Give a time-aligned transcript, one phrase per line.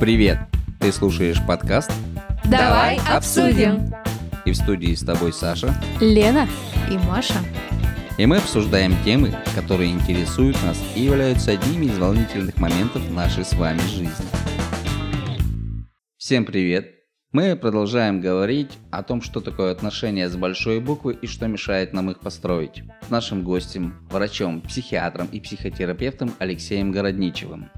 [0.00, 0.38] Привет!
[0.80, 1.92] Ты слушаешь подкаст
[2.46, 3.92] Давай обсудим.
[4.46, 5.74] и в студии с тобой Саша.
[6.00, 6.48] Лена
[6.90, 7.34] и Маша.
[8.16, 13.52] И мы обсуждаем темы, которые интересуют нас и являются одними из волнительных моментов нашей с
[13.52, 14.08] вами жизни.
[16.16, 16.94] Всем привет!
[17.32, 22.10] Мы продолжаем говорить о том, что такое отношения с большой буквы и что мешает нам
[22.10, 22.84] их построить.
[23.06, 27.68] С нашим гостем, врачом, психиатром и психотерапевтом Алексеем Городничевым.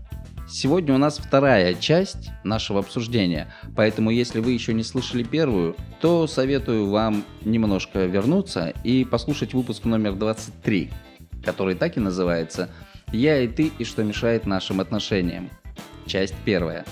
[0.52, 6.26] Сегодня у нас вторая часть нашего обсуждения, поэтому если вы еще не слышали первую, то
[6.26, 10.90] советую вам немножко вернуться и послушать выпуск номер 23,
[11.42, 12.68] который так и называется
[13.14, 15.48] «Я и ты и что мешает нашим отношениям».
[16.04, 16.84] Часть первая.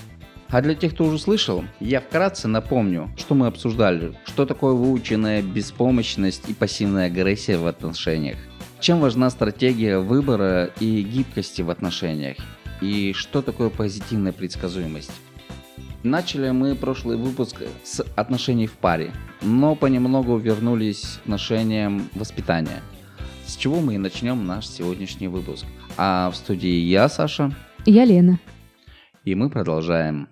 [0.49, 5.43] А для тех, кто уже слышал, я вкратце напомню, что мы обсуждали, что такое выученная
[5.43, 8.39] беспомощность и пассивная агрессия в отношениях,
[8.79, 12.37] чем важна стратегия выбора и гибкости в отношениях,
[12.81, 15.11] и что такое позитивная предсказуемость.
[16.03, 22.81] Начали мы прошлый выпуск с отношений в паре, но понемногу вернулись к отношениям воспитания.
[23.45, 25.65] С чего мы и начнем наш сегодняшний выпуск.
[25.97, 27.53] А в студии я, Саша,
[27.85, 28.39] Я Лена.
[29.25, 30.27] и мы продолжаем.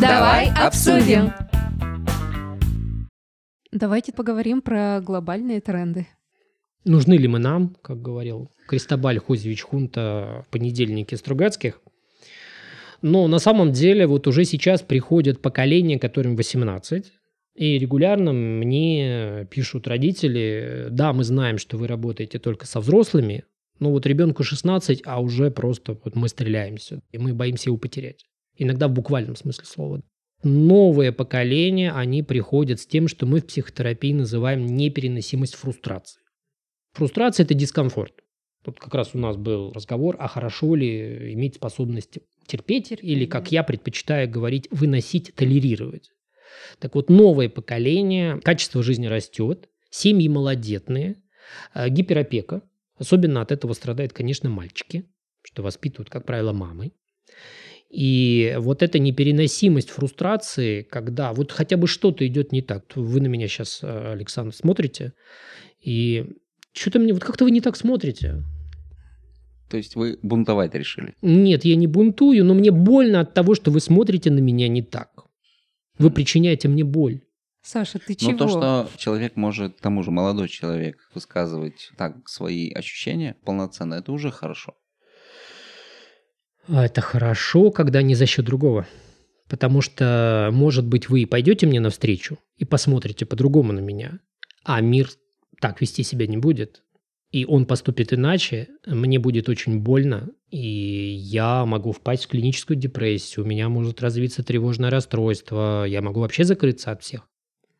[0.00, 1.32] Давай обсудим.
[3.72, 6.06] Давайте поговорим про глобальные тренды.
[6.84, 11.80] Нужны ли мы нам, как говорил Кристобаль Хозевич Хунта в понедельнике Стругацких.
[13.02, 17.12] Но на самом деле вот уже сейчас приходят поколения, которым 18,
[17.54, 23.44] и регулярно мне пишут родители, да, мы знаем, что вы работаете только со взрослыми,
[23.78, 28.26] но вот ребенку 16, а уже просто вот мы стреляемся, и мы боимся его потерять.
[28.56, 30.02] Иногда в буквальном смысле слова.
[30.42, 36.20] Новое поколение, они приходят с тем, что мы в психотерапии называем непереносимость фрустрации.
[36.92, 38.14] Фрустрация– это дискомфорт.
[38.64, 43.52] Тут как раз у нас был разговор, а хорошо ли иметь способность терпеть, или, как
[43.52, 46.10] я предпочитаю говорить, выносить, толерировать.
[46.78, 51.22] Так вот, новое поколение, качество жизни растет, семьи малодетные,
[51.74, 52.62] э, гиперопека.
[52.98, 55.06] Особенно от этого страдают, конечно, мальчики,
[55.42, 56.92] что воспитывают, как правило, мамы.
[57.88, 62.84] И вот эта непереносимость фрустрации, когда вот хотя бы что-то идет не так.
[62.94, 65.14] Вы на меня сейчас, Александр, смотрите,
[65.80, 66.26] и
[66.72, 68.42] что-то мне, вот как-то вы не так смотрите.
[69.68, 71.14] То есть вы бунтовать решили?
[71.22, 74.82] Нет, я не бунтую, но мне больно от того, что вы смотрите на меня не
[74.82, 75.26] так.
[75.98, 77.20] Вы причиняете мне боль.
[77.62, 78.32] Саша, ты чего?
[78.32, 83.94] Но то, что человек может, к тому же молодой человек, высказывать так свои ощущения полноценно,
[83.94, 84.74] это уже хорошо.
[86.66, 88.86] А это хорошо, когда не за счет другого.
[89.48, 94.20] Потому что, может быть, вы и пойдете мне навстречу и посмотрите по-другому на меня,
[94.64, 95.10] а мир
[95.60, 96.82] так вести себя не будет,
[97.30, 103.44] и он поступит иначе, мне будет очень больно, и я могу впасть в клиническую депрессию,
[103.44, 107.28] у меня может развиться тревожное расстройство, я могу вообще закрыться от всех.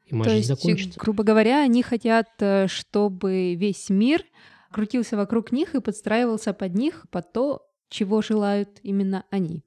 [0.06, 1.00] И моя То жизнь есть, закончится.
[1.00, 4.24] грубо говоря, они хотят, э, чтобы весь мир
[4.70, 9.64] крутился вокруг них и подстраивался под них, под то, чего желают именно они.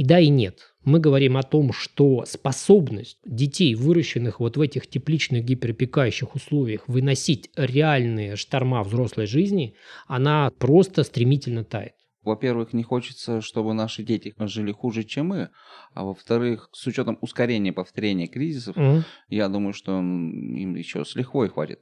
[0.00, 0.72] И да, и нет.
[0.82, 7.50] Мы говорим о том, что способность детей, выращенных вот в этих тепличных гиперопекающих условиях, выносить
[7.54, 9.74] реальные шторма взрослой жизни,
[10.06, 11.92] она просто стремительно тает.
[12.22, 15.50] Во-первых, не хочется, чтобы наши дети жили хуже, чем мы.
[15.92, 19.04] А во-вторых, с учетом ускорения повторения кризисов, Мгм.
[19.28, 21.80] я думаю, что им еще с лихвой хватит.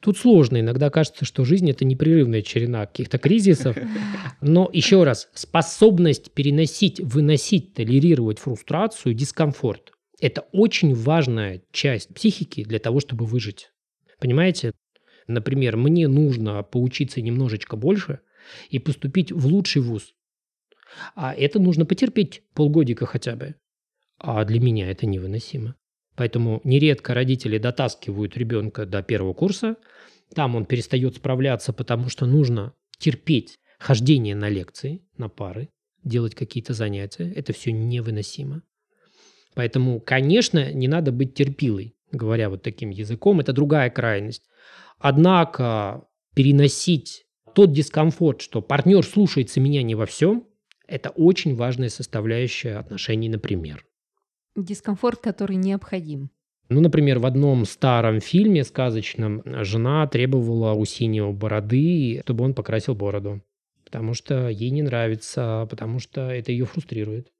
[0.00, 0.60] Тут сложно.
[0.60, 3.76] Иногда кажется, что жизнь– это непрерывная черена каких-то кризисов.
[4.40, 12.78] Но еще раз, способность переносить, выносить, толерировать фрустрацию, дискомфорт– это очень важная часть психики для
[12.78, 13.70] того, чтобы выжить.
[14.20, 14.72] Понимаете?
[15.26, 18.20] Например, мне нужно поучиться немножечко больше
[18.68, 20.14] и поступить в лучший вуз.
[21.14, 23.54] А это нужно потерпеть полгодика хотя бы.
[24.18, 25.76] А для меня это невыносимо.
[26.16, 29.76] Поэтому нередко родители дотаскивают ребенка до первого курса.
[30.34, 35.70] Там он перестает справляться, потому что нужно терпеть хождение на лекции, на пары,
[36.04, 37.32] делать какие-то занятия.
[37.34, 38.62] Это все невыносимо.
[39.54, 43.40] Поэтому, конечно, не надо быть терпилой, говоря вот таким языком.
[43.40, 44.44] Это другая крайность.
[44.98, 50.46] Однако переносить тот дискомфорт, что партнер слушается меня не во всем,
[50.86, 53.84] это очень важная составляющая отношений, например.
[54.56, 56.30] Дискомфорт, который необходим.
[56.68, 62.94] Ну, например, в одном старом фильме сказочном жена требовала у синего бороды, чтобы он покрасил
[62.94, 63.42] бороду.
[63.84, 67.33] Потому что ей не нравится, потому что это ее фрустрирует.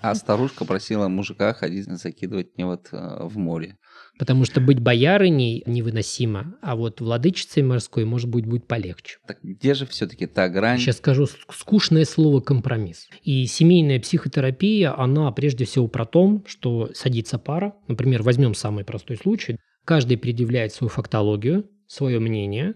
[0.00, 3.78] А старушка просила мужика ходить закидывать невод э, в море.
[4.18, 9.18] Потому что быть боярыней невыносимо, а вот владычицей морской, может быть, будет полегче.
[9.26, 10.78] Так где же все-таки та грань?
[10.78, 13.08] Сейчас скажу скучное слово «компромисс».
[13.22, 17.74] И семейная психотерапия, она прежде всего про то, что садится пара.
[17.86, 19.56] Например, возьмем самый простой случай.
[19.84, 22.74] Каждый предъявляет свою фактологию, свое мнение,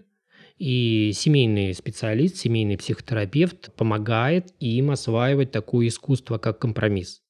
[0.59, 7.21] и семейный специалист, семейный психотерапевт помогает им осваивать такое искусство, как компромисс.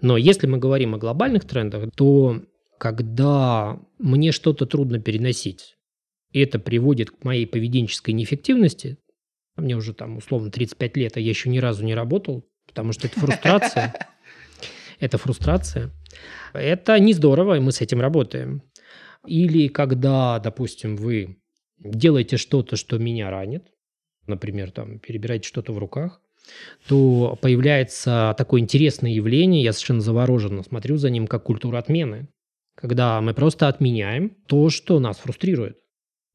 [0.00, 2.42] Но если мы говорим о глобальных трендах, то
[2.78, 5.76] когда мне что-то трудно переносить,
[6.32, 8.98] это приводит к моей поведенческой неэффективности,
[9.54, 13.06] мне уже там условно 35 лет, а я еще ни разу не работал, потому что
[13.06, 13.94] это фрустрация.
[14.98, 15.90] Это фрустрация.
[16.52, 18.62] Это не здорово, и мы с этим работаем.
[19.26, 21.41] Или когда, допустим, вы
[21.82, 23.64] делаете что-то, что меня ранит,
[24.26, 26.20] например, там, перебираете что-то в руках,
[26.88, 32.28] то появляется такое интересное явление, я совершенно завороженно смотрю за ним, как культура отмены,
[32.74, 35.78] когда мы просто отменяем то, что нас фрустрирует.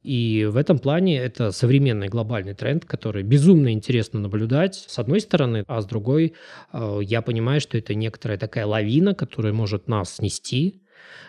[0.04, 5.66] И в этом плане это современный глобальный тренд, который безумно интересно наблюдать, с одной стороны,
[5.68, 6.36] а с другой
[6.72, 10.84] э, я понимаю, что это некоторая такая лавина, которая может нас снести.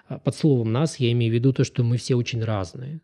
[0.07, 3.01] А Под словом «нас» я имею в виду то, что мы все очень разные.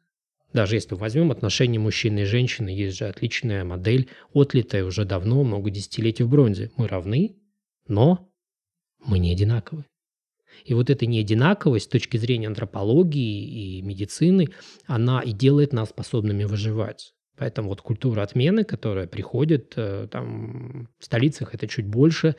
[0.54, 5.68] Даже если возьмем отношения мужчины и женщины, есть же отличная модель, отлитая уже давно, много
[5.68, 6.70] десятилетий в бронзе.
[6.76, 7.36] Мы равны,
[7.88, 8.30] но
[9.04, 9.84] мы не одинаковы.
[10.64, 14.46] И вот эта неодинаковость с точки зрения антропологии и медицины,
[14.86, 17.14] она и делает нас способными выживать.
[17.36, 22.36] Поэтому вот культура отмены, которая приходит, э, там в столицах это чуть больше,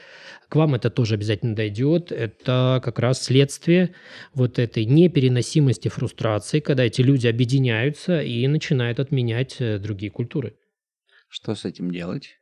[0.47, 2.13] к вам это тоже обязательно дойдет.
[2.13, 3.94] Это как раз следствие
[4.33, 10.56] вот этой непереносимости фрустрации, когда эти люди объединяются и начинают отменять э, другие культуры.
[11.27, 12.38] Что с этим делать?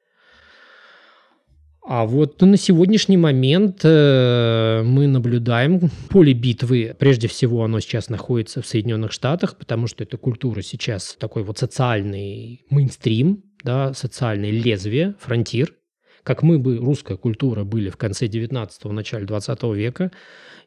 [1.85, 6.95] А вот на сегодняшний момент э, мы наблюдаем поле битвы.
[6.97, 11.57] Прежде всего, оно сейчас находится в Соединенных Штатах, потому что эта культура сейчас такой вот
[11.57, 15.75] социальный мейнстрим, да, социальное лезвие, фронтир,
[16.23, 20.11] как мы бы, русская культура, были в конце 19-го, начале 20 века.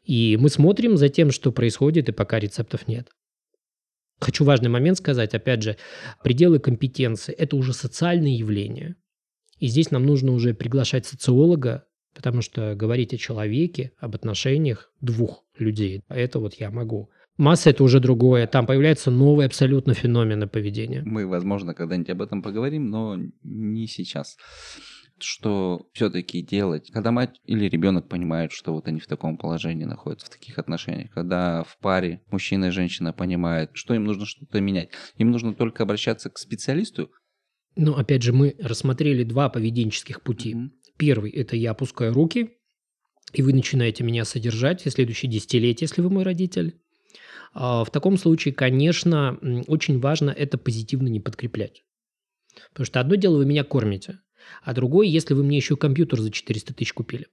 [0.03, 3.09] И мы смотрим за тем, что происходит, и пока рецептов нет.
[4.19, 5.77] Хочу важный момент сказать, опять же,
[6.23, 8.95] пределы компетенции– это уже социальные явления.
[9.59, 15.43] И здесь нам нужно уже приглашать социолога, потому что говорить о человеке, об отношениях двух
[15.57, 17.09] людей, это вот я могу.
[17.37, 18.47] Масса– это уже другое.
[18.47, 21.03] Там появляются новые абсолютно феномены поведения.
[21.05, 24.37] Мы, возможно, когда-нибудь об этом поговорим, но не сейчас.
[25.19, 30.27] Что все-таки делать, когда мать или ребенок понимают, что вот они в таком положении находятся,
[30.27, 34.89] в таких отношениях, когда в паре мужчина и женщина понимают, что им нужно что-то менять,
[35.17, 37.11] им нужно только обращаться к специалисту.
[37.77, 40.55] Но опять же, мы рассмотрели два поведенческих пути.
[40.55, 40.73] Мгм.
[40.97, 42.57] Первый– это я опускаю руки,
[43.33, 46.81] и вы начинаете меня содержать в следующие десятилетия, если вы мой родитель.
[47.53, 51.83] А В таком случае, конечно, очень важно это позитивно не подкреплять.
[52.71, 54.19] Потому что одно дело, вы меня кормите,
[54.63, 57.27] а другое, если вы мне еще компьютер за 400 тысяч купили.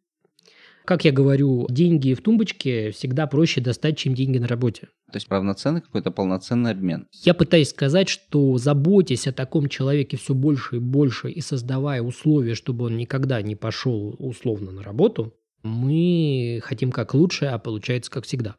[0.84, 4.88] Как я говорю, деньги в тумбочке всегда проще достать, чем деньги на работе.
[5.10, 7.06] То есть равноценный какой-то полноценный обмен.
[7.22, 12.54] Я пытаюсь сказать, что заботясь о таком человеке все больше и больше и создавая условия,
[12.54, 18.24] чтобы он никогда не пошел условно на работу, мы хотим как лучше, а получается как
[18.24, 18.56] всегда.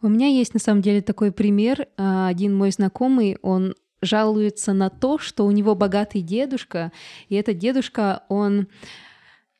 [0.00, 1.88] У меня есть на самом деле такой пример.
[1.96, 6.92] А, Один мой знакомый, он жалуется на то, что у него богатый дедушка,
[7.28, 8.68] и этот дедушка, он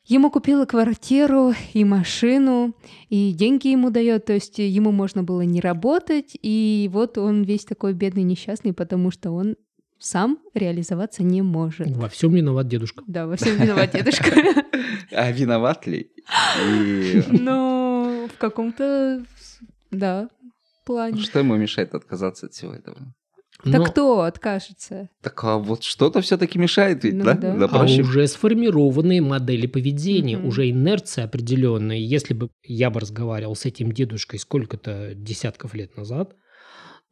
[0.07, 2.75] ему купила квартиру и машину,
[3.09, 7.65] и деньги ему дает, то есть ему можно было не работать, и вот он весь
[7.65, 9.55] такой бедный, несчастный, потому что он
[9.99, 11.87] сам реализоваться не может.
[11.87, 13.03] Во всем виноват дедушка.
[13.07, 14.31] Да, во всем виноват дедушка.
[15.11, 16.11] А виноват ли?
[17.31, 19.23] Но в каком-то,
[19.91, 20.29] да,
[20.85, 21.21] плане.
[21.21, 22.97] что ему мешает отказаться от всего этого?
[23.63, 25.09] Так Но- кто откажется?
[25.21, 27.33] Так а вот что-то все-таки мешает ведь, Ну да?
[27.33, 27.55] да.
[27.55, 30.47] Да А уже сформированные модели поведения, Мгм.
[30.47, 31.97] уже инерция определенная.
[31.97, 36.35] Если бы я бы разговаривал с этим дедушкой сколько-то десятков лет назад,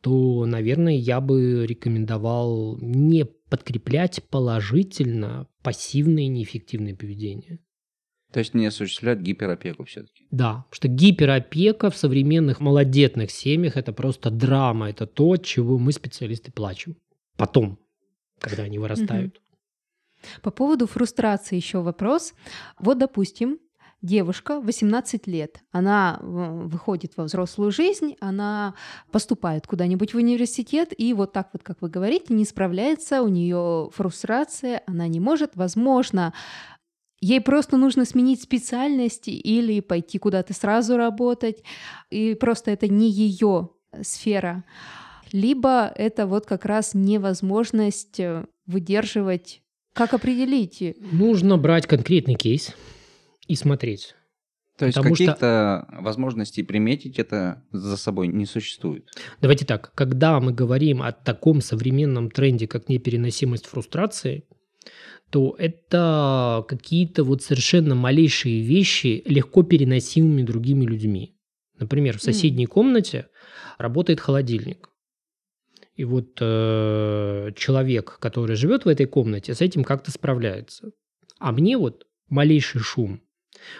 [0.01, 7.59] то, наверное, я бы рекомендовал не подкреплять положительно пассивное неэффективное поведение.
[8.35, 10.27] То есть не осуществлять гиперопеку все-таки.
[10.29, 15.77] Да, потому что гиперопека в современных малодетных семьях– это просто драма, это то, от чего
[15.77, 16.97] мы, специалисты, плачем.
[17.37, 17.79] Потом,
[18.41, 19.39] когда они вырастают.
[20.41, 22.33] По поводу фрустрации еще вопрос.
[22.77, 23.57] Вот, допустим,
[24.01, 28.73] девушка 18 лет, она э, выходит во взрослую жизнь, она
[29.11, 33.89] поступает куда-нибудь в университет, и вот так вот, как вы говорите, не справляется, у нее
[33.93, 36.33] фрустрация, она не может, возможно,
[37.25, 41.63] ей просто нужно сменить специальность или пойти куда-то сразу работать,
[42.11, 43.69] и просто это не ее
[44.01, 44.63] сфера.
[45.31, 49.61] Либо это вот как раз невозможность э, выдерживать.
[49.93, 50.83] Как определить?
[51.11, 52.73] Нужно брать конкретный кейс
[53.47, 54.15] и смотреть.
[54.77, 59.09] То есть Потому что- каких-то возможностей приметить это за собой не существует.
[59.41, 64.43] Давайте так, когда мы говорим о таком современном тренде, как непереносимость фрустрации,
[65.29, 71.35] то это какие-то вот совершенно малейшие вещи, легко переносимыми другими людьми.
[71.77, 73.27] Например, в соседней комнате
[73.77, 74.89] работает холодильник.
[75.95, 80.91] И вот э, человек, который живет в этой комнате, с этим как-то справляется.
[81.39, 83.21] А мне вот малейший шум,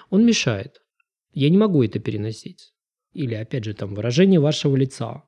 [0.10, 0.82] он мешает.
[1.34, 2.74] Я не могу это переносить.
[3.12, 5.24] Или, опять же, там выражение вашего лица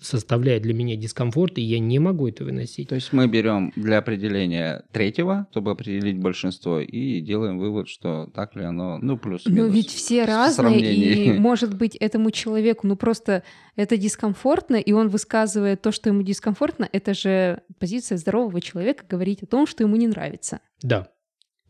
[0.00, 2.88] составляет для меня дискомфорт, и я не могу это выносить.
[2.88, 8.56] То есть мы берем для определения третьего, чтобы определить большинство, и делаем вывод, что так
[8.56, 9.66] ли оно, ну, плюс-минус.
[9.66, 11.24] Но ведь все разные, сравнении.
[11.24, 13.42] и может быть этому человеку, ну просто
[13.76, 19.42] это дискомфортно, и он высказывает то, что ему дискомфортно, это же позиция здорового человека говорить
[19.42, 20.60] о том, что ему не нравится.
[20.82, 21.08] Да.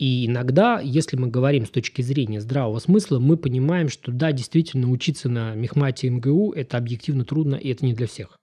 [0.03, 4.91] И иногда, если мы говорим с точки зрения здравого смысла, мы понимаем, что да, действительно,
[4.91, 8.37] учиться на мехмате МГУ– это объективно трудно, и это не для всех.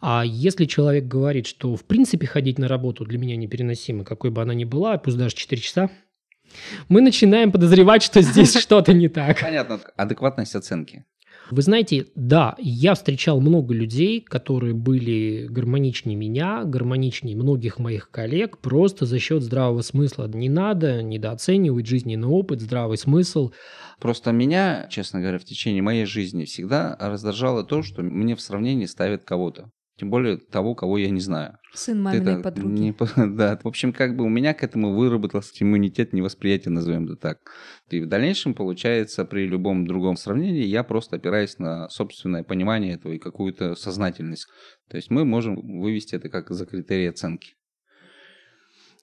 [0.00, 4.40] А если человек говорит, что в принципе ходить на работу для меня непереносимо, какой бы
[4.40, 5.90] она ни была, пусть даже 4 часа,
[6.88, 9.38] мы начинаем подозревать, что здесь что-то не так.
[9.38, 11.04] Понятно, адекватность оценки.
[11.50, 18.58] Вы знаете, да, я встречал много людей, которые были гармоничнее меня, гармоничнее многих моих коллег,
[18.58, 20.26] просто за счет здравого смысла.
[20.26, 23.52] Не надо недооценивать жизненный опыт, здравый смысл.
[24.00, 28.86] Просто меня, честно говоря, в течение моей жизни всегда раздражало то, что мне в сравнении
[28.86, 29.70] ставят кого-то.
[29.98, 31.58] Тем более того, кого я не знаю.
[31.72, 32.78] Сын маминой Это подруги.
[32.78, 32.94] не
[33.34, 37.38] да, в общем, как бы у меня к этому выработался иммунитет невосприятия, назовем это так.
[37.88, 43.14] И в дальнейшем, получается, при любом другом сравнении я просто опираюсь на собственное понимание этого
[43.14, 44.48] и какую-то сознательность.
[44.90, 47.54] То есть мы можем вывести это как за критерий оценки.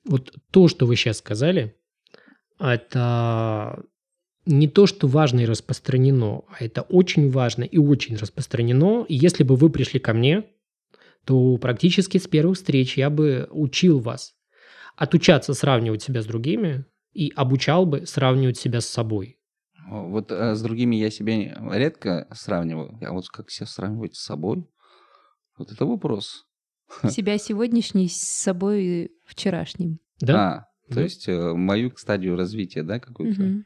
[0.05, 1.75] Вот то, что вы сейчас сказали,
[2.59, 3.83] это
[4.45, 9.05] не то, что важно и распространено, а это очень важно и очень распространено.
[9.07, 10.43] И если бы вы пришли ко мне,
[11.25, 14.33] то практически с первых встреч я бы учил вас
[14.95, 19.39] отучаться сравнивать себя с другими и обучал бы сравнивать себя с собой.
[19.89, 24.65] Вот э, с другими я себя редко сравниваю, а вот как себя сравнивать с собой,
[25.57, 26.45] вот это вопрос.
[27.09, 29.99] Себя сегодняшний с собой вчерашним.
[30.19, 30.35] Да?
[30.35, 31.01] А, то Да.
[31.01, 33.65] есть э, мою стадию развития, да, какую-то Мгм.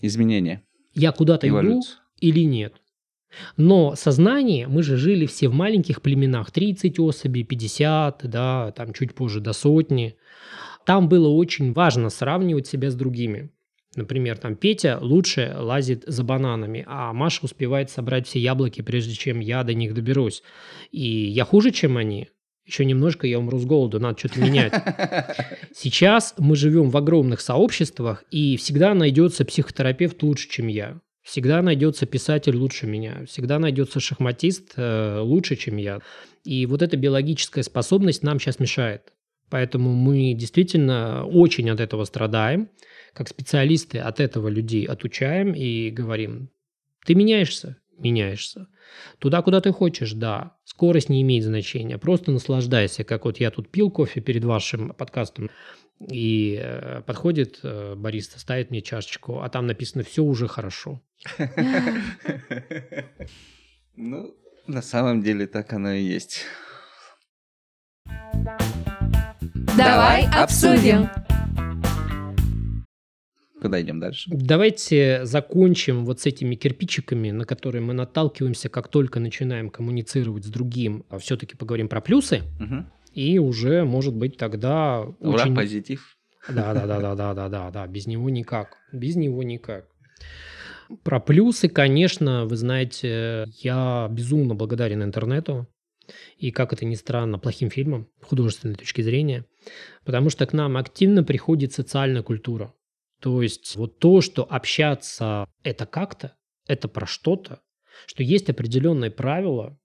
[0.00, 0.62] изменение,
[0.94, 1.82] Я куда-то иду
[2.18, 2.74] или нет.
[3.56, 9.14] Но сознание, мы же жили все в маленьких племенах, 30 особей, 50, да, там чуть
[9.14, 10.16] позже до сотни.
[10.84, 13.50] Там было очень важно сравнивать себя с другими.
[13.96, 19.40] Например, там Петя лучше лазит за бананами, а Маша успевает собрать все яблоки, прежде чем
[19.40, 20.42] я до них доберусь.
[20.92, 22.28] И я хуже, чем они.
[22.66, 24.72] Еще немножко я умру с голоду, надо что-то менять.
[25.74, 31.00] Сейчас мы живем в огромных сообществах, и всегда найдется психотерапевт лучше, чем я.
[31.26, 33.24] Всегда найдется писатель лучше меня.
[33.26, 36.00] Всегда найдется шахматист э, лучше, чем я.
[36.44, 39.12] И вот эта биологическая способность нам сейчас мешает.
[39.50, 42.68] Поэтому мы действительно очень от этого страдаем.
[43.12, 46.48] Как специалисты от этого людей отучаем и говорим,
[47.04, 47.76] ты меняешься?
[47.98, 48.68] Меняешься.
[49.18, 50.56] Туда, куда ты хочешь, да.
[50.64, 51.98] Скорость не имеет значения.
[51.98, 55.50] Просто наслаждайся, как вот я тут пил кофе перед вашим подкастом.
[56.00, 61.02] И э, подходит э, бариста, ставит мне чашечку, а там написано «все уже хорошо».
[63.98, 64.36] Ну,
[64.66, 66.44] на самом деле так оно и есть.
[69.76, 71.08] Давай обсудим.
[73.60, 74.30] Куда идем дальше?
[74.30, 80.48] Давайте закончим вот с этими кирпичиками, на которые мы наталкиваемся, как только начинаем коммуницировать с
[80.48, 81.04] другим.
[81.08, 82.86] А все-таки поговорим про плюсы, Мгм.
[83.16, 85.54] И уже, может быть, тогда Ура, очень...
[85.54, 86.18] позитив.
[86.50, 87.86] Да, да, да, да, да, да, да, да.
[87.86, 88.76] Без него никак.
[88.92, 89.86] Без него никак.
[91.02, 95.66] Про плюсы, конечно, вы знаете, я безумно благодарен интернету.
[96.36, 99.46] И, как это ни странно, плохим фильмам, художественной точки зрения.
[100.04, 102.74] Потому что к нам активно приходит социальная культура.
[103.20, 106.36] То есть вот то, что общаться это как-то,
[106.68, 107.60] это про что-то,
[108.06, 109.78] что есть определенные правила,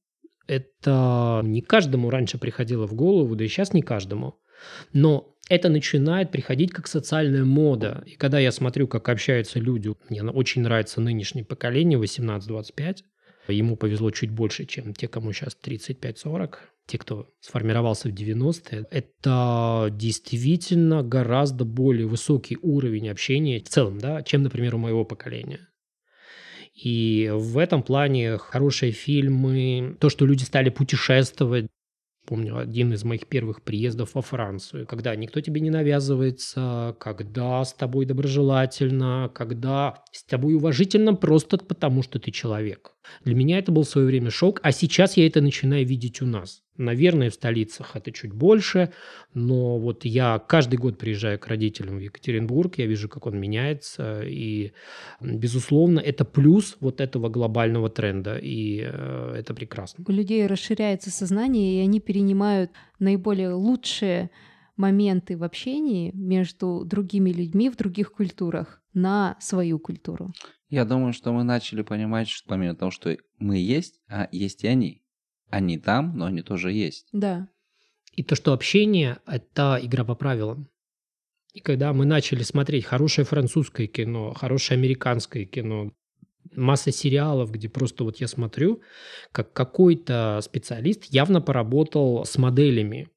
[0.52, 4.36] это не каждому раньше приходило в голову, да и сейчас не каждому.
[4.94, 8.04] Но это начинает приходить как социальная мода.
[8.06, 12.98] И когда я смотрю, как общаются люди, мне очень нравится нынешнее поколение, 18-25,
[13.48, 16.56] Ему повезло чуть больше, чем те, кому сейчас 35-40
[16.86, 24.22] те, кто сформировался в 90-е, это действительно гораздо более высокий уровень общения в целом, да,
[24.24, 25.68] чем, например, у моего поколения.
[26.74, 31.68] И в этом плане хорошие фильмы, то, что люди стали путешествовать,
[32.28, 37.74] Помню один из моих первых приездов во Францию, когда никто тебе не навязывается, когда с
[37.74, 42.94] тобой доброжелательно, когда с тобой уважительно просто потому, что ты человек.
[43.24, 46.26] Для меня это был в свое время шок, а сейчас я это начинаю видеть у
[46.26, 46.64] нас.
[46.78, 48.92] Наверное, в столицах это чуть больше,
[49.34, 54.22] но вот я каждый год приезжаю к родителям в Екатеринбург, я вижу, как он меняется,
[54.24, 54.72] и,
[55.20, 60.04] безусловно, это плюс вот этого глобального тренда, и э, это прекрасно.
[60.08, 64.32] У людей расширяется сознание, и они перенимают наиболее лучшие
[64.76, 70.34] моменты в общении между другими людьми в других культурах на свою культуру.
[70.72, 74.68] Я думаю, что мы начали понимать, что помимо того, что мы есть, а есть и
[74.68, 75.04] они.
[75.50, 77.10] Они там, но они тоже есть.
[77.12, 77.50] Да.
[78.14, 80.70] И то, что общение– это игра по правилам.
[81.54, 85.92] И когда мы начали смотреть хорошее французское кино, хорошее американское кино,
[86.56, 88.82] масса сериалов, где просто вот я смотрю,
[89.34, 93.10] как какой-то специалист явно поработал с моделями.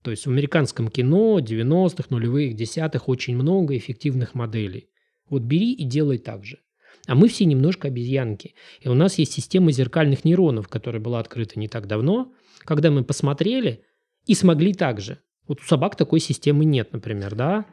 [0.00, 4.88] То есть в американском кино 90-х, нулевых, десятых очень много эффективных моделей.
[5.28, 6.60] Вот бери и делай так же.
[7.06, 8.54] А мы все немножко обезьянки.
[8.80, 12.32] И у нас есть система зеркальных нейронов, которая была открыта не так давно,
[12.64, 13.84] когда мы посмотрели
[14.26, 15.18] и смогли так же.
[15.46, 17.66] Вот у собак такой системы нет, например, да.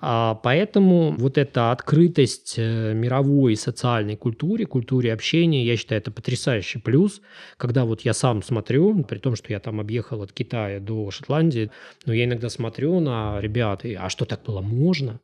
[0.00, 6.78] А поэтому вот эта открытость э, мировой социальной культуре, культуре общения, я считаю, это потрясающий
[6.78, 7.20] плюс.
[7.58, 11.70] Когда вот я сам смотрю, при том, что я там объехал от Китая до Шотландии,
[12.06, 15.20] но я иногда смотрю на ребят, и, а что так было можно?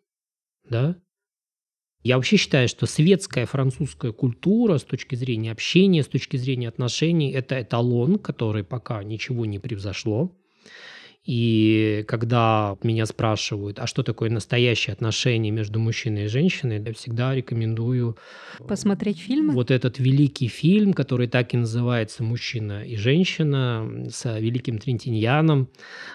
[0.69, 0.97] Да?
[2.05, 7.33] Я вообще считаю, что светская французская культура с точки зрения общения, с точки зрения отношений,
[7.33, 10.31] это эталон, который пока ничего не превзошло.
[11.25, 17.35] И когда меня спрашивают, а что такое настоящее отношение между мужчиной и женщиной, я всегда
[17.35, 18.19] рекомендую
[18.69, 19.53] посмотреть фильм.
[19.53, 25.69] Вот этот великий фильм, который так и называется «Мужчина и женщина» с великим Трентиньяном.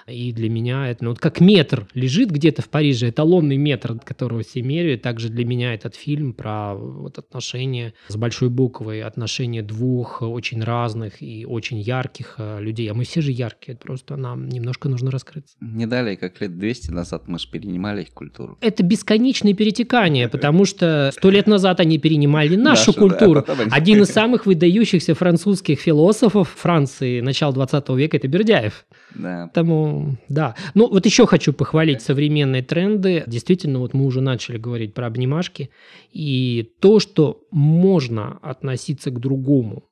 [0.07, 4.43] И для меня это ну, вот как метр лежит где-то в Париже, эталонный метр, которого
[4.43, 5.01] все меряют.
[5.01, 11.21] Также для меня этот фильм про вот отношения с большой буквой, отношения двух очень разных
[11.23, 12.91] и очень ярких э, людей.
[12.91, 15.55] А мы все же яркие, просто нам немножко нужно нужно раскрыться.
[15.61, 18.57] Не далее, как лет 200 назад мы же перенимали их культуру.
[18.61, 23.45] Это бесконечное перетекание, потому что сто лет назад они перенимали нашу культуру.
[23.71, 28.85] Один из самых выдающихся французских философов Франции начала 20 века– это Бердяев.
[29.15, 29.49] Да.
[29.53, 30.55] Поэтому, да.
[30.73, 33.23] Ну, вот еще хочу похвалить современные тренды.
[33.27, 35.69] Действительно, вот мы уже начали говорить про обнимашки.
[36.11, 39.89] И то, что можно относиться к другому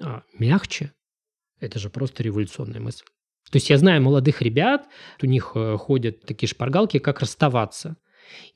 [0.00, 0.92] а, мягче,
[1.60, 3.04] это же просто революционная мысль.
[3.50, 4.86] То есть я знаю молодых ребят,
[5.22, 7.96] у них э, ходят такие шпаргалки, как расставаться.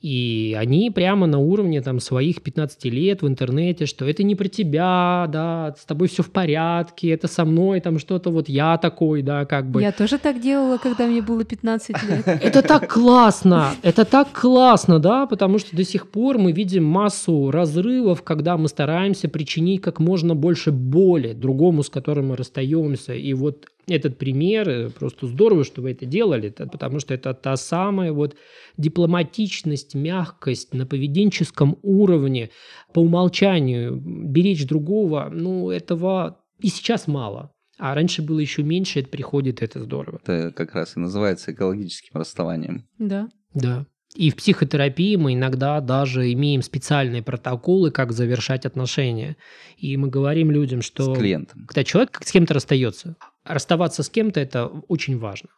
[0.01, 4.47] И они прямо на уровне там, своих 15 лет в интернете, что это не про
[4.47, 9.21] тебя, да, с тобой все в порядке, это со мной, там что-то вот я такой,
[9.21, 9.81] да, как бы.
[9.81, 12.27] Я тоже так делала, когда мне было 15 лет.
[12.43, 17.51] Это так классно, это так классно, да, потому что до сих пор мы видим массу
[17.51, 23.13] разрывов, когда мы стараемся причинить как можно больше боли другому, с которым мы расстаемся.
[23.13, 27.55] И вот этот пример, э, просто здорово, что вы это делали, потому что это та
[27.55, 28.35] самая вот
[28.77, 32.49] дипломатичность, мягкость на поведенческом уровне,
[32.93, 37.51] по умолчанию беречь другого, ну, этого и сейчас мало.
[37.77, 40.19] А раньше было еще меньше, это приходит, это здорово.
[40.23, 42.87] Это как раз и называется экологическим расставанием.
[42.99, 43.29] Да.
[43.53, 43.85] Да.
[44.15, 49.37] И в психотерапии мы иногда даже имеем специальные протоколы, как завершать отношения.
[49.77, 51.15] И мы говорим людям, что...
[51.15, 51.65] С клиентом.
[51.65, 55.49] Когда человек с кем-то расстается, расставаться с кем-то– это очень важно.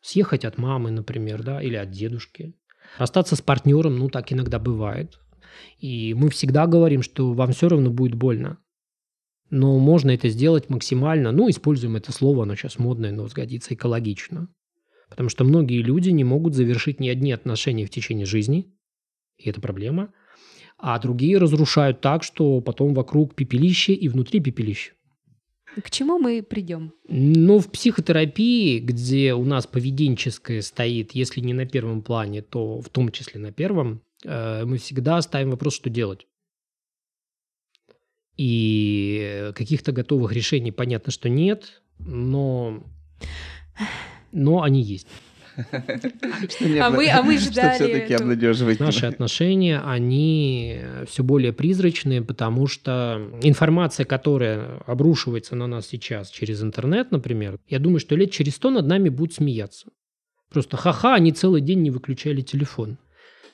[0.00, 2.54] Съехать от мамы, например, да, или от дедушки.
[2.98, 5.20] Расстаться с партнером, ну, так иногда бывает.
[5.78, 8.58] И мы всегда говорим, что вам все равно будет больно.
[9.50, 14.48] Но можно это сделать максимально, ну, используем это слово, оно сейчас модное, но сгодится экологично.
[15.12, 18.72] Потому что многие люди не могут завершить ни одни отношения в течение жизни,
[19.36, 20.12] и это проблема.
[20.78, 24.92] А другие разрушают так, что потом вокруг пепелище и внутри пепелище.
[25.80, 26.92] К чему мы придем?
[27.08, 32.88] Ну, в психотерапии, где у нас поведенческое стоит, если не на первом плане, то в
[32.88, 36.26] том числе на первом, э, мы всегда ставим вопрос, что делать.
[38.36, 42.82] И каких-то готовых решений понятно, что нет, но,
[44.32, 45.06] но они есть.
[46.80, 47.74] А мы, а мы Что ждали.
[47.74, 55.66] все-таки эту- обнадеживает Наши отношения, они все более призрачные, потому что информация, которая обрушивается на
[55.66, 59.88] нас сейчас через интернет, например, я думаю, что лет через сто над нами будут смеяться.
[60.50, 62.98] Просто ха-ха, они целый день не выключали телефон.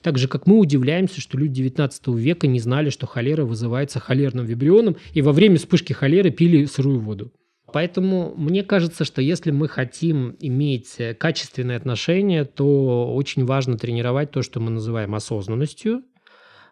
[0.02, 4.46] Так же, как мы удивляемся, что люди 19 века не знали, что холера вызывается холерным
[4.46, 7.32] вибрионом, и во время вспышки холеры пили сырую воду.
[7.72, 14.30] Поэтому мне кажется, что если мы хотим иметь э, качественные отношения, то очень важно тренировать
[14.30, 16.02] то, что мы называем осознанностью.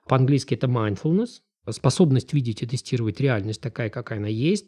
[0.09, 4.67] По-английски это mindfulness, способность видеть и тестировать реальность такая, какая она есть.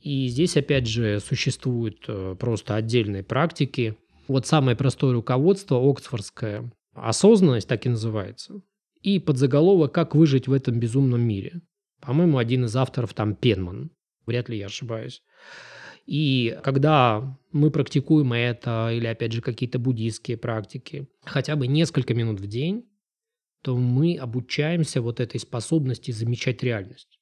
[0.00, 3.96] И здесь, опять же, существуют э, просто отдельные практики.
[4.26, 8.60] Вот самое простое руководство, оксфордское, осознанность так и называется.
[9.02, 11.60] И подзаголовок «Как выжить в этом безумном мире».
[12.00, 13.90] По-моему, один из авторов там Пенман.
[14.30, 15.24] Вряд ли я ошибаюсь.
[16.06, 22.38] И когда мы практикуем это, или опять же какие-то буддийские практики, хотя бы несколько минут
[22.38, 22.88] в день,
[23.62, 27.18] то мы обучаемся вот этой способности замечать реальность.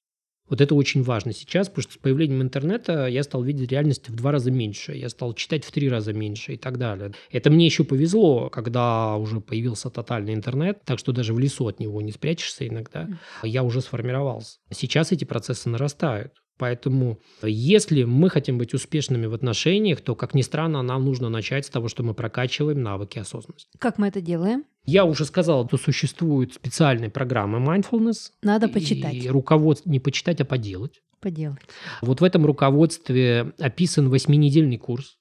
[0.50, 4.14] Вот это очень важно сейчас, потому что с появлением интернета я стал видеть реальность в
[4.14, 7.12] два раза меньше, я стал читать в три раза меньше и так далее.
[7.30, 11.80] Это мне еще повезло, когда уже появился тотальный интернет, так что даже в лесу от
[11.80, 13.08] него не спрячешься иногда.
[13.42, 14.58] Я уже сформировался.
[14.70, 16.34] Сейчас эти процессы нарастают.
[16.58, 21.66] Поэтому, если мы хотим быть успешными в отношениях, то, как ни странно, нам нужно начать
[21.66, 23.70] с того, что мы прокачиваем навыки осознанности.
[23.78, 24.64] Как мы это делаем?
[24.84, 28.32] Я уже сказал, что существуют специальные программы mindfulness.
[28.42, 31.00] Надо И почитать, руководство не почитать, а поделать.
[31.20, 31.60] поделать.
[32.02, 35.16] Вот в этом руководстве описан восьминедельный курс.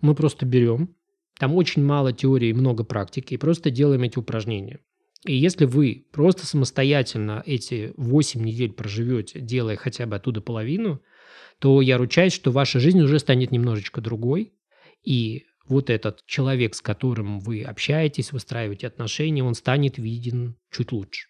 [0.00, 0.96] Мы просто берем,
[1.38, 4.80] там очень мало теории, много практики, и просто делаем эти упражнения.
[5.24, 11.00] И если вы просто самостоятельно эти 8 недель проживете, делая хотя бы оттуда половину,
[11.58, 14.52] то я ручаюсь, что ваша жизнь уже станет немножечко другой.
[15.04, 21.28] И вот этот человек, с которым вы общаетесь, выстраиваете отношения, он станет виден чуть лучше.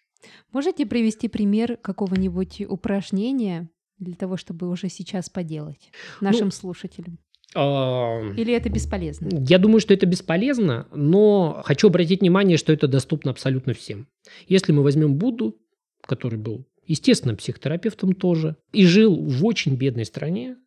[0.51, 7.19] Можете привести пример какого-нибудь упражнения для того, чтобы уже сейчас поделать нашим слушателям?
[7.55, 9.29] Или это бесполезно?
[9.47, 14.07] Я думаю, что это бесполезно, но хочу обратить внимание, что это доступно абсолютно всем.
[14.47, 15.57] Если мы возьмем Будду,
[16.01, 20.57] который был, естественно, психотерапевтом тоже, и жил в очень бедной стране,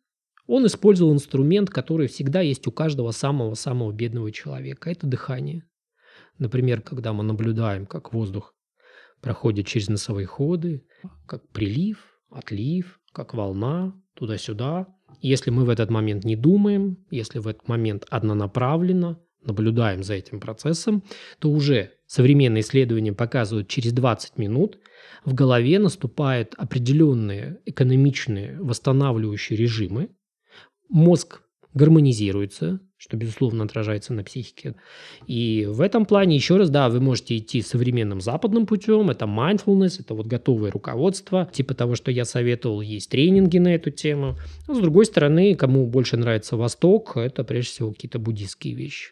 [0.47, 4.89] он использовал инструмент, который всегда есть у каждого самого-самого бедного человека.
[4.89, 5.63] Это дыхание.
[6.39, 8.55] Например, когда мы наблюдаем, как воздух
[9.21, 10.85] проходит через носовые ходы,
[11.25, 11.97] как прилив,
[12.29, 14.87] отлив, как волна, туда-сюда.
[15.21, 20.39] Если мы в этот момент не думаем, если в этот момент однонаправленно наблюдаем за этим
[20.39, 21.03] процессом,
[21.39, 24.79] то уже современные исследования показывают, через 20 минут
[25.25, 30.09] в голове наступают определенные экономичные восстанавливающие режимы,
[30.89, 31.41] мозг
[31.77, 34.75] гармонизируется, что, безусловно, отражается на психике.
[35.27, 40.01] И в этом плане, еще раз, да, вы можете идти современным западным путем, это mindfulness,
[40.01, 44.37] это вот готовое руководство, типа того, что я советовал, есть тренинги на эту тему.
[44.67, 49.11] Но, с другой стороны, кому больше нравится Восток, это прежде всего какие-то буддийские вещи.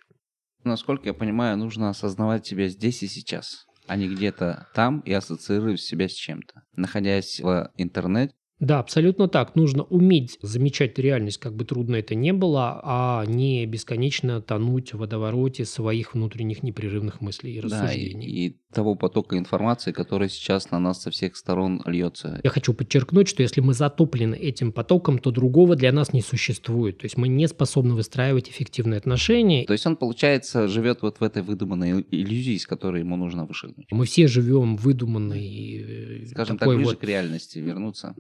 [0.64, 5.80] Насколько я понимаю, нужно осознавать себя здесь и сейчас, а не где-то там и ассоциировать
[5.80, 6.64] себя с чем-то.
[6.76, 9.56] Находясь в интернете, Да, абсолютно так.
[9.56, 14.98] Нужно уметь замечать реальность, как бы трудно это не было, а не бесконечно тонуть в
[15.00, 18.28] водовороте своих внутренних непрерывных мыслей и да, и, рассуждений.
[18.28, 22.40] и того потока информации, который сейчас на нас со всех сторон льется.
[22.44, 27.00] Я хочу подчеркнуть, что если мы затоплены этим потоком, то другого для нас не существует.
[27.00, 29.66] То есть мы не способны выстраивать эффективные отношения.
[29.66, 33.88] То есть он, получается, живет вот в этой выдуманной иллюзии, из которой ему нужно вышагнуть.
[33.92, 38.14] Мы все живем выдуманной, э, Скажем так, такой ближе вот к реальности вернуться.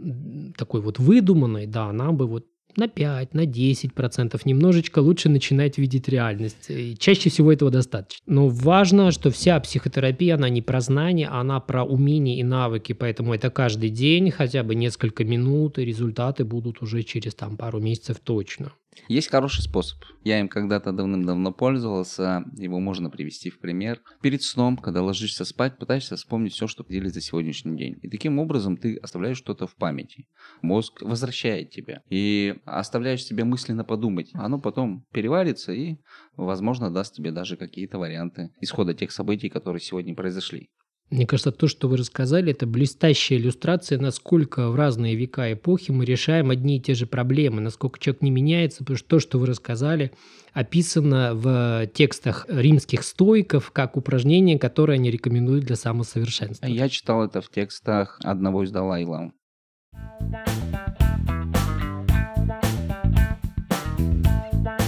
[0.57, 2.45] такой вот выдуманной, да, нам бы вот
[2.77, 6.69] на 5, на 10 процентов немножечко лучше начинать видеть реальность.
[6.69, 8.23] И чаще всего этого достаточно.
[8.25, 12.93] Но важно, что вся психотерапия, она не про знания, она про умения и навыки.
[12.93, 17.79] Поэтому это каждый день, хотя бы несколько минут, и результаты будут уже через там пару
[17.79, 18.71] месяцев точно.
[19.07, 19.99] Есть хороший способ.
[20.23, 22.43] Я им когда-то давным-давно пользовался.
[22.57, 24.01] Его можно привести в пример.
[24.21, 27.97] Перед сном, когда ложишься спать, пытаешься вспомнить все, что делали за сегодняшний день.
[28.01, 30.27] И таким образом ты оставляешь что-то в памяти.
[30.61, 32.01] Мозг возвращает тебя.
[32.09, 34.31] И оставляешь себе мысленно подумать.
[34.33, 35.97] Оно потом переварится и,
[36.35, 40.69] возможно, даст тебе даже какие-то варианты исхода тех событий, которые сегодня произошли.
[41.11, 45.91] Мне кажется, то, что вы рассказали, это блестящая иллюстрация, насколько в разные века и эпохи
[45.91, 49.37] мы решаем одни и те же проблемы, насколько человек не меняется, потому что то, что
[49.37, 50.11] вы рассказали,
[50.53, 56.75] описано в текстах римских стоиков как упражнение, которое они рекомендуют для самосовершенствования.
[56.75, 59.33] Я читал это в текстах одного из Далай-Лам.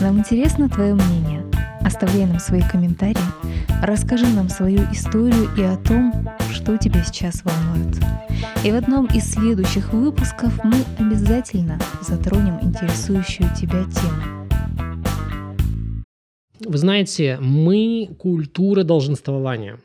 [0.02, 1.47] Нам интересно твое мнение.
[1.88, 3.16] Оставляй нам свои комментарии,
[3.82, 6.12] расскажи нам свою историю и о том,
[6.52, 7.96] что тебя сейчас волнует.
[8.66, 14.50] И в одном из следующих выпусков мы обязательно затронем интересующую тебя тему.
[16.60, 19.80] Вы знаете, мы культура долженствования.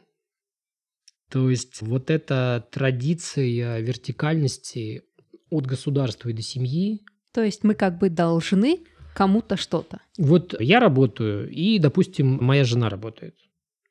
[1.30, 5.04] То есть вот эта традиция вертикальности
[5.50, 7.02] от государства и до семьи.
[7.32, 8.80] То есть мы как бы должны
[9.14, 10.01] кому-то что-то.
[10.18, 13.35] Вот я работаю, и, допустим, моя жена работает.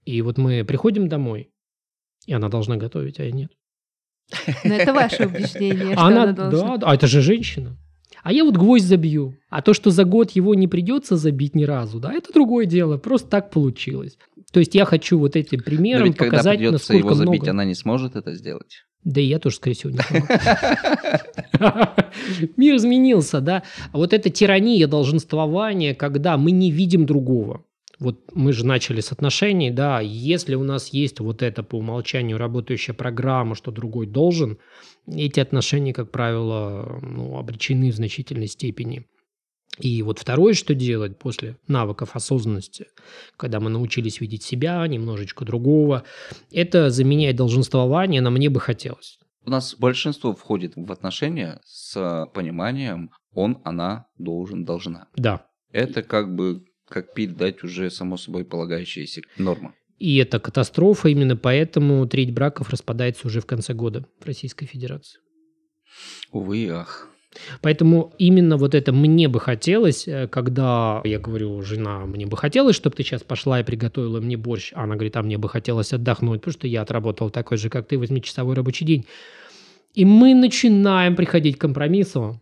[0.05, 1.49] И вот мы приходим домой,
[2.25, 3.51] и она должна готовить, а я нет.
[4.63, 6.67] Но это ваше убеждение, что она, она должна.
[6.69, 7.77] Да, да, а это же женщина.
[8.23, 9.35] А я вот гвоздь забью.
[9.49, 12.97] А то, что за год его не придется забить ни разу, да, это другое дело.
[12.97, 14.17] Просто так получилось.
[14.51, 17.41] То есть я хочу вот этим Но примером ведь когда показать, придется насколько его забить,
[17.41, 17.51] много.
[17.51, 18.83] она не сможет это сделать.
[19.03, 19.99] Да и я тоже, скорее всего, не.
[22.57, 23.63] Мир изменился, да.
[23.93, 27.63] Вот эта тирания долженствования, когда мы не видим другого.
[27.99, 32.39] Вот мы же начали с отношений, да, если у нас есть вот это по умолчанию
[32.39, 34.57] работающая программа, что другой должен,
[35.07, 39.05] эти отношения, как правило, ну, обречены в значительной степени.
[39.79, 42.87] И вот второе, что делать после навыков осознанности,
[43.37, 46.03] когда мы научились видеть себя, немножечко другого,
[46.51, 49.17] это заменять долженствование на «мне бы хотелось».
[49.43, 55.07] У нас большинство входит в отношения с пониманием он, она, должен, должна.
[55.15, 59.73] Да, Это как бы как пить дать уже само собой полагающаяся норма.
[59.97, 65.19] И это катастрофа, именно поэтому треть браков распадается уже в конце года в Российской Федерации.
[66.31, 67.10] Увы и ах.
[67.61, 72.75] Поэтому именно вот это мне бы хотелось, э, когда я говорю, жена, мне бы хотелось,
[72.75, 75.93] чтобы ты сейчас пошла и приготовила мне борщ, а она говорит, а мне бы хотелось
[75.93, 79.05] отдохнуть, потому что я отработал такой же, как ты, восьмичасовой рабочий день.
[79.93, 82.39] И мы начинаем приходить к компромиссу.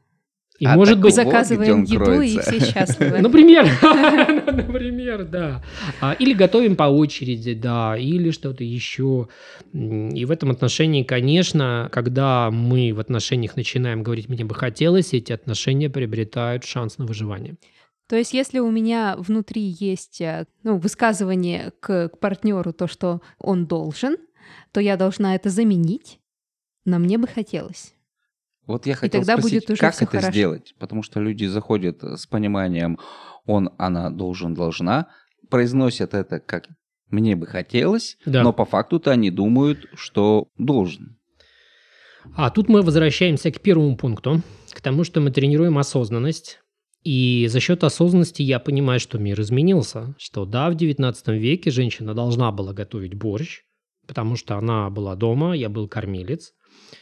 [0.60, 2.52] И А может быть, Заказываем еду, кроется.
[2.52, 3.20] и все счастливы.
[3.22, 3.66] Например,
[4.52, 5.64] например, да.
[6.02, 9.30] А, Или готовим по очереди, да, или что-то еще.
[9.74, 15.32] И в этом отношении, конечно, когда мы в отношениях начинаем говорить «мне бы хотелось», эти
[15.32, 17.56] отношения приобретают шанс на выживание.
[18.10, 23.68] То есть, если у меня внутри есть э, ну, высказывание к, партнеру, то, что он
[23.68, 24.18] должен,
[24.72, 26.20] то я должна это заменить,
[26.86, 27.94] на мне бы хотелось.
[28.70, 30.32] Вот я хотел тогда спросить, будет уже как это хорошо.
[30.32, 30.76] сделать?
[30.78, 33.00] Потому что люди заходят с пониманием
[33.48, 35.08] он, она, должен, должна,
[35.50, 36.68] произносят это как
[37.10, 38.44] мне бы хотелось, Да.
[38.44, 41.18] но по факту-то они думают, что должен.
[42.36, 46.60] А тут мы возвращаемся к первому пункту, к тому, что мы тренируем осознанность.
[47.04, 50.14] И за счет осознанности я понимаю, что мир изменился.
[50.20, 53.62] Что да, в 19 веке женщина должна была готовить борщ,
[54.06, 56.52] потому что она была дома, я был кормилец.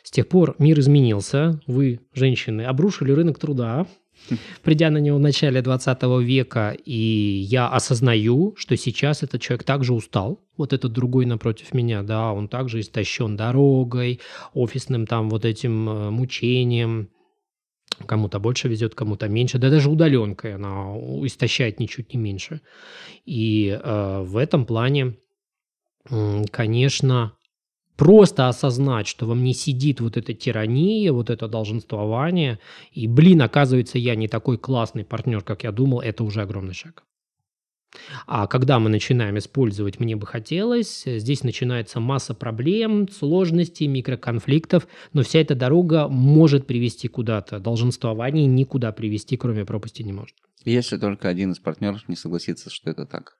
[0.04, 1.60] С тех пор мир изменился.
[1.68, 3.88] Вы, женщины, обрушили рынок труда,
[4.64, 9.94] придя на него в начале 20 века, и я осознаю, что сейчас этот человек также
[9.94, 14.20] устал, вот этот другой напротив меня, да, он также истощен дорогой,
[14.54, 17.10] офисным там вот этим э, мучением,
[18.06, 22.62] кому-то больше везет, кому-то меньше, да даже удаленкой она истощает ничуть не меньше.
[23.26, 25.18] И э, в этом плане,
[26.52, 27.37] конечно,
[27.98, 32.60] просто осознать, что во мне сидит вот эта тирания, вот это долженствование,
[32.92, 37.04] и, блин, оказывается, я не такой классный партнер, как я думал, это уже огромный шаг.
[38.26, 45.24] А когда мы начинаем использовать «мне бы хотелось», здесь начинается масса проблем, сложностей, микроконфликтов, но
[45.24, 47.60] вся эта дорога может привести куда-то.
[47.60, 50.36] Долженствование никуда привести, кроме пропасти не может.
[50.66, 53.38] Если только один из партнеров не согласится, что это так.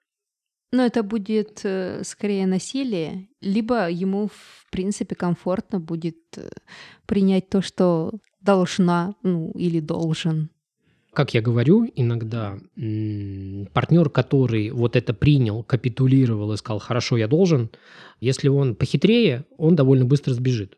[0.70, 6.50] Но это будет э, скорее насилие, либо ему, в принципе, комфортно будет э,
[7.06, 10.50] принять то, что должна, ну, или должен.
[11.14, 12.58] Как я говорю, иногда
[13.72, 17.70] партнер, который вот это принял, капитулировал и сказал, хорошо, я должен,
[18.20, 20.76] если он похитрее, он довольно быстро сбежит.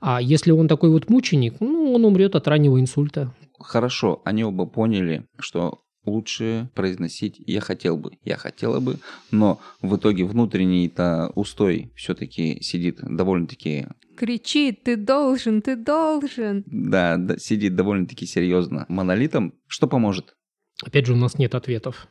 [0.00, 3.34] А если он такой вот мученик, ну, он умрет от раннего инсульта.
[3.60, 8.98] Хорошо, они оба поняли, что лучше произносить «я хотел бы», «я хотела бы»,
[9.30, 13.86] но в итоге внутренний-то устой все-таки сидит довольно-таки,
[14.16, 16.62] Кричит, ты должен, ты должен.
[16.66, 19.54] да, да, сидит довольно-таки серьезно монолитом.
[19.66, 20.36] Что поможет?
[20.84, 22.08] Опять же, у нас нет ответов.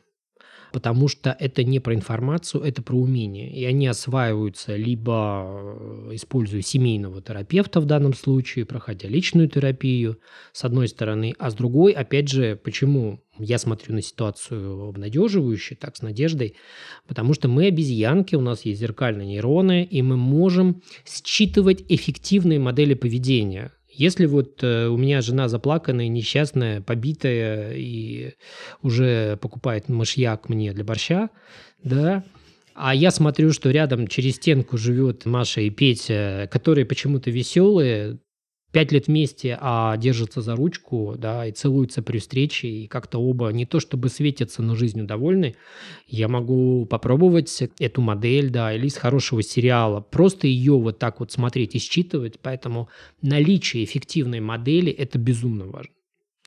[0.74, 3.48] Потому что это не про информацию, это про умение.
[3.48, 10.18] И они осваиваются либо э, используя семейного терапевта в данном случае, проходя личную терапию,
[10.52, 11.32] с одной стороны.
[11.38, 16.56] А с другой, опять же, почему я смотрю на ситуацию обнадеживающе, так, с надеждой?
[17.06, 22.94] Потому что мы обезьянки, у нас есть зеркальные нейроны, и мы можем считывать эффективные модели
[22.94, 23.70] поведения.
[23.96, 28.32] Если вот э, у меня жена заплаканная, несчастная, побитая и
[28.82, 31.30] уже покупает мышьяк мне для борща,
[31.82, 32.24] да,
[32.74, 38.18] а я смотрю, что рядом через стенку живет Маша и Петя, которые почему-то веселые,
[38.74, 43.48] пять лет вместе, а держатся за ручку, да, и целуются при встрече, и как-то оба
[43.50, 45.54] не то чтобы светятся, но жизнью довольны,
[46.08, 51.30] я могу попробовать эту модель, да, или из хорошего сериала, просто ее вот так вот
[51.30, 52.88] смотреть и считывать, поэтому
[53.22, 55.94] наличие эффективной модели– это безумно важно.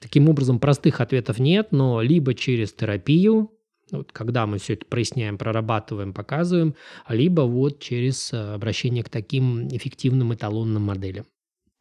[0.01, 3.51] Таким образом, простых ответов нет, но либо через терапию,
[3.89, 6.75] вот когда мы все это проясняем, прорабатываем, показываем,
[7.07, 11.25] либо вот через э, обращение к таким эффективным эталонным моделям.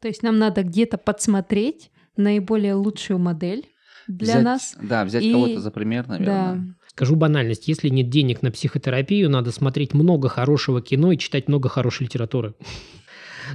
[0.01, 3.65] То есть нам надо где-то подсмотреть наиболее лучшую модель
[4.07, 4.75] для Взять- нас.
[4.81, 6.11] Да, взять и- кого-то за пример, Да.
[6.13, 6.75] наверное.
[6.87, 11.69] Скажу банальность, если нет денег на психотерапию, надо смотреть много хорошего кино и читать много
[11.69, 12.55] хорошей литературы.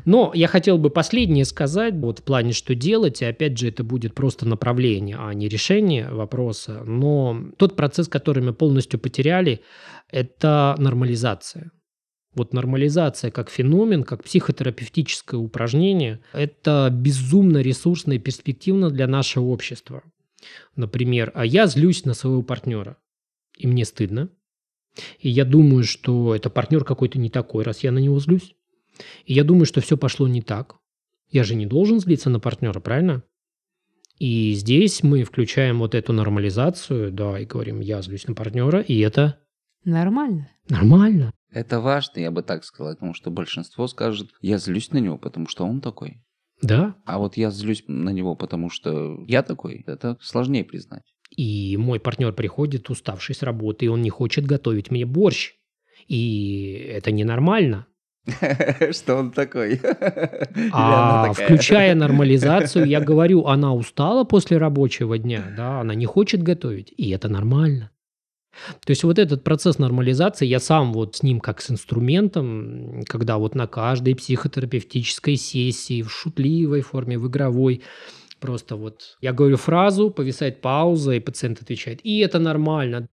[0.04, 3.84] Но я хотел бы последнее сказать, вот в плане, что делать, и опять же, это
[3.84, 6.82] будет просто направление, а не решение вопроса.
[6.86, 9.60] Но тот процесс, который мы полностью потеряли,
[10.10, 11.72] это нормализация.
[12.34, 20.02] Вот нормализация как феномен, как психотерапевтическое упражнение, это безумно ресурсно и перспективно для нашего общества.
[20.74, 22.96] Например, а я злюсь на своего партнера,
[23.56, 24.30] и мне стыдно.
[25.18, 28.54] И я думаю, что это партнер какой-то не такой, раз я на него злюсь.
[29.24, 30.76] И я думаю, что все пошло не так.
[31.30, 33.22] Я же не должен злиться на партнера, правильно?
[34.18, 38.98] И здесь мы включаем вот эту нормализацию, да, и говорим, я злюсь на партнера, и
[39.00, 39.40] это
[39.84, 40.50] Нормально.
[40.68, 41.32] нормально.
[41.52, 45.46] Это важно, я бы так сказал, потому что большинство скажет, я злюсь на него, потому
[45.48, 46.22] что он такой.
[46.62, 51.02] Да, А вот я злюсь на него, потому что я такой, это сложнее признать.
[51.36, 55.54] И мой партнер приходит, уставший с работы, и он не хочет готовить мне борщ.
[56.06, 57.86] И это ненормально.
[58.92, 59.80] Что он такой?
[60.72, 66.92] А включая нормализацию, я говорю, она устала после рабочего дня, да, она не хочет готовить,
[66.96, 67.90] и это нормально.
[68.84, 73.38] То есть вот этот процесс нормализации, я сам вот с ним как с инструментом, когда
[73.38, 77.82] вот на каждой психотерапевтической сессии в шутливой форме, в игровой,
[78.40, 83.08] просто вот я говорю фразу, повисает пауза, и пациент отвечает, и это нормально.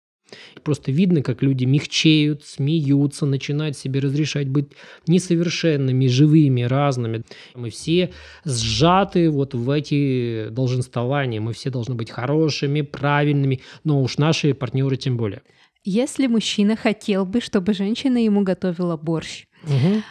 [0.64, 4.68] Просто видно, как люди мягчеют, смеются, начинают себе разрешать быть
[5.08, 7.24] несовершенными, живыми, разными.
[7.56, 8.12] Мы все
[8.46, 11.40] сжаты вот в эти долженствования.
[11.40, 15.42] Мы все должны быть хорошими, правильными, но уж наши партнеры тем более.
[15.84, 20.04] Если мужчина хотел бы, чтобы женщина ему готовила борщ, Мгм,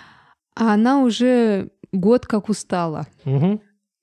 [0.56, 3.06] а она уже год как устала.
[3.24, 3.60] мгм.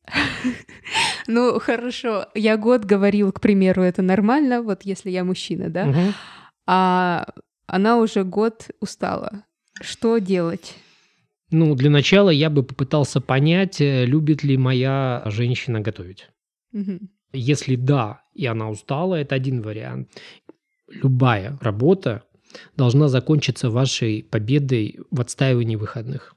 [1.28, 6.14] Ну, хорошо, я год говорил, к примеру, это нормально, вот если я мужчина, да?
[6.68, 7.26] А
[7.68, 9.44] она уже год устала.
[9.82, 10.76] Что делать?
[11.52, 16.30] Ну, для начала я бы попытался понять, э, любит ли моя женщина готовить.
[17.34, 20.10] Если да, и она устала, это один вариант.
[20.88, 22.24] Любая работа
[22.78, 26.35] должна закончиться вашей победой в отстаивании выходных.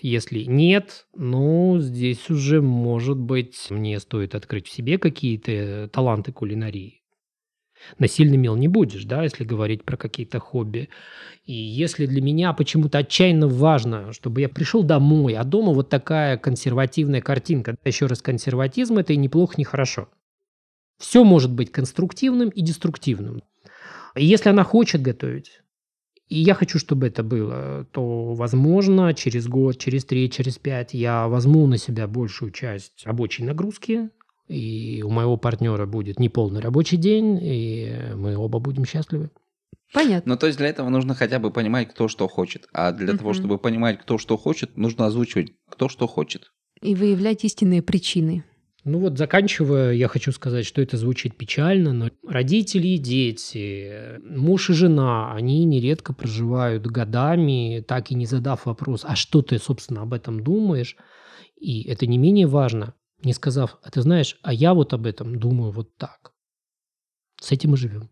[0.00, 7.02] Если нет, ну, здесь уже, может быть, мне стоит открыть в себе какие-то таланты кулинарии.
[7.98, 10.88] Насильно мил не будешь, да, если говорить про какие-то хобби.
[11.44, 16.36] И если для меня почему-то отчаянно важно, чтобы я пришел домой, а дома вот такая
[16.36, 17.76] консервативная картинка.
[17.84, 20.08] Еще раз, консерватизм– это и неплохо, не хорошо.
[20.98, 23.42] Все может быть конструктивным и деструктивным.
[24.14, 25.60] Если она хочет готовить,
[26.28, 31.28] и я хочу, чтобы это было, то, возможно, через год, через три, через пять я
[31.28, 34.10] возьму на себя большую часть рабочей нагрузки,
[34.48, 39.30] и у моего партнера будет неполный рабочий день, и мы оба будем счастливы.
[39.92, 40.32] Понятно.
[40.32, 42.68] Ну, то есть для этого нужно хотя бы понимать, кто что хочет.
[42.72, 43.34] А для того, Мгм.
[43.38, 46.52] чтобы понимать, кто что хочет, нужно озвучивать, кто что хочет.
[46.82, 48.44] И выявлять истинные причины.
[48.88, 54.70] Ну вот, заканчивая, я хочу сказать, что это звучит печально, но родители и дети, муж
[54.70, 60.02] и жена, они нередко проживают годами, так и не задав вопрос, а что ты, собственно,
[60.02, 60.96] об этом думаешь?
[61.56, 62.94] И это не менее важно,
[63.24, 66.32] не сказав, а ты знаешь, а я вот об этом думаю вот так.
[67.40, 68.08] С этим и живем.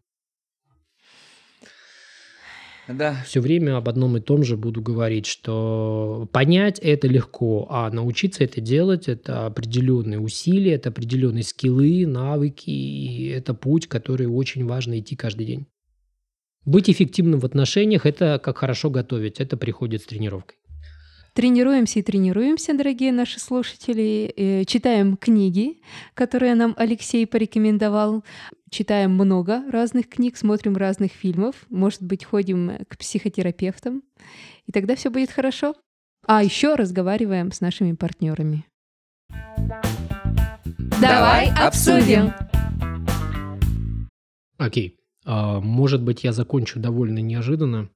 [2.89, 3.23] Да.
[3.25, 8.45] Все время об одном и том же буду говорить, что понять это легко, а научиться
[8.45, 14.99] это делать– это определенные усилия, это определенные скиллы, навыки, и это путь, который очень важно
[14.99, 15.67] идти каждый день.
[16.67, 20.59] Быть эффективным в отношениях– это как хорошо готовить, это приходит с тренировкой.
[21.35, 24.33] Тренируемся и тренируемся, дорогие наши слушатели.
[24.37, 25.81] Э, Читаем книги,
[26.15, 28.23] которые нам Алексей порекомендовал.
[28.77, 31.55] Читаем много разных книг, смотрим разных фильмов.
[31.71, 34.03] Может быть, ходим к психотерапевтам.
[34.67, 35.77] И тогда все будет хорошо.
[36.27, 38.65] А еще разговариваем с нашими партнерами.
[41.01, 42.33] Давай обсудим.
[44.59, 44.99] Окей.
[45.25, 47.91] А, может быть, я закончу довольно неожиданно.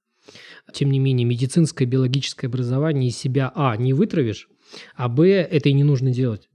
[0.72, 4.49] Тем не менее, медицинское биологическое образование из себя, а, не вытравишь,
[4.95, 6.49] а, б, это и не нужно делать.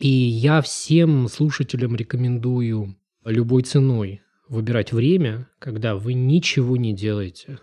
[0.00, 7.58] И я всем слушателям рекомендую любой ценой выбирать время, когда вы ничего не делаете.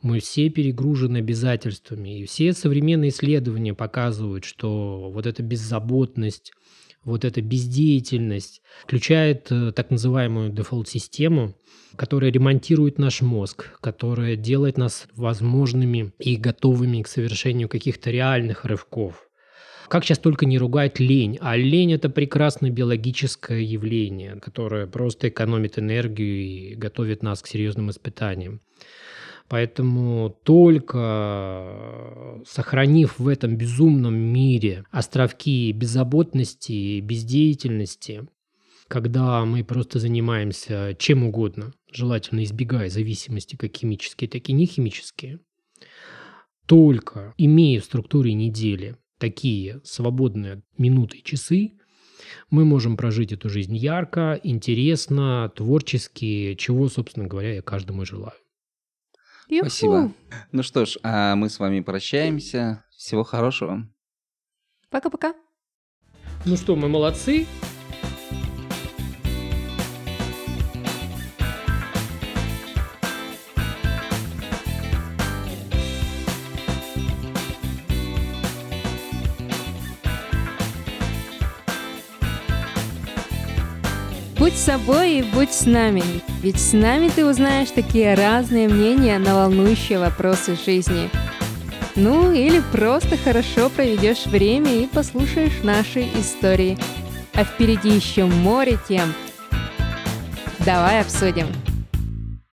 [0.00, 6.52] Мы все перегружены обязательствами, и все современные исследования показывают, что вот эта беззаботность,
[7.04, 11.54] вот эта бездеятельность включает э, так называемую дефолт-систему,
[11.96, 19.28] которая ремонтирует наш мозг, которая делает нас возможными и готовыми к совершению каких-то реальных рывков.
[19.88, 25.78] Как сейчас только не ругать лень, а лень– это прекрасное биологическое явление, которое просто экономит
[25.78, 28.60] энергию и готовит нас к серьезным испытаниям.
[29.48, 38.26] Поэтому только сохранив в этом безумном мире островки беззаботности и бездеятельности,
[38.88, 45.40] когда мы просто занимаемся чем угодно, желательно избегая зависимости как химические, так и нехимические,
[46.66, 51.72] только имея в структуре недели такие свободные минуты и часы,
[52.50, 58.36] мы можем прожить эту жизнь ярко, интересно, творчески, чего, собственно говоря, я каждому желаю.
[59.48, 59.70] Юху.
[59.70, 60.12] Спасибо.
[60.52, 62.84] Ну что ж, а мы с вами прощаемся.
[62.90, 63.88] Всего хорошего.
[64.90, 65.34] Пока-пока.
[66.44, 67.46] Ну что, мы молодцы.
[84.54, 86.04] Будь собой и будь с нами,
[86.40, 91.10] ведь с нами ты узнаешь такие разные мнения на волнующие вопросы жизни.
[91.96, 96.78] Ну или просто хорошо проведешь время и послушаешь наши истории.
[97.34, 99.12] А впереди еще море тем.
[100.60, 101.48] Давай обсудим.